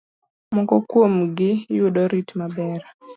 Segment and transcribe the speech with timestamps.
[0.55, 2.81] Moko kuom gi yudo rit maber.